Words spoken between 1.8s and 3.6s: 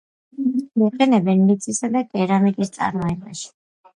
და კერამიკის წარმოებაში.